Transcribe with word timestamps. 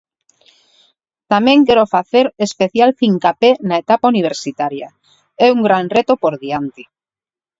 Tamén 1.31 1.59
quero 1.67 1.91
facer 1.95 2.25
especial 2.47 2.89
fincapé 3.01 3.51
na 3.67 3.75
etapa 3.83 4.11
universitaria, 4.13 4.89
é 5.45 5.47
un 5.55 5.59
gran 5.67 5.85
reto 5.95 6.13
por 6.23 6.33
diante. 6.43 6.83